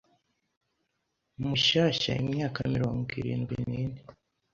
[1.41, 3.99] Mushyashya imyaka mirongo irindwi nine